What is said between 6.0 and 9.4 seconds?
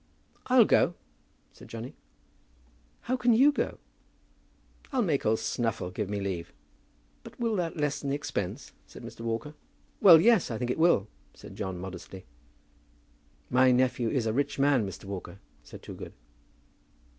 me leave." "But will that lessen the expense?" said Mr.